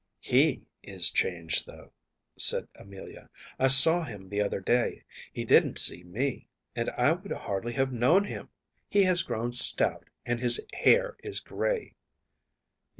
[0.23, 1.91] ‚ÄĚ “HE is changed, though,‚ÄĚ
[2.41, 3.29] said Amelia.
[3.59, 5.03] “I saw him the other day.
[5.31, 8.49] He didn’t see me, and I would hardly have known him.
[8.89, 11.93] He has grown stout, and his hair is gray.